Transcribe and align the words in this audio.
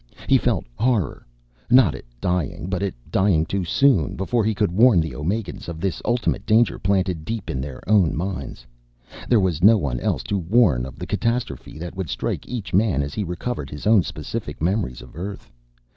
He 0.27 0.39
felt 0.39 0.65
horror, 0.73 1.27
not 1.69 1.93
at 1.93 2.05
dying, 2.19 2.69
but 2.71 2.81
at 2.81 2.95
dying 3.11 3.45
too 3.45 3.63
soon, 3.63 4.15
before 4.15 4.43
he 4.43 4.55
could 4.55 4.71
warn 4.71 4.99
the 4.99 5.13
Omegans 5.13 5.69
of 5.69 5.79
this 5.79 6.01
ultimate 6.03 6.43
danger 6.47 6.79
planted 6.79 7.23
deep 7.23 7.51
in 7.51 7.61
their 7.61 7.87
own 7.87 8.15
minds. 8.17 8.65
There 9.29 9.39
was 9.39 9.61
no 9.61 9.77
one 9.77 9.99
else 9.99 10.23
to 10.23 10.39
warn 10.39 10.87
of 10.87 10.97
the 10.97 11.05
catastrophe 11.05 11.77
that 11.77 11.95
would 11.95 12.09
strike 12.09 12.47
each 12.49 12.73
man 12.73 13.03
as 13.03 13.13
he 13.13 13.23
recovered 13.23 13.69
his 13.69 13.85
own 13.85 14.01
specific 14.01 14.59
memories 14.59 15.03
of 15.03 15.15
Earth. 15.15 15.51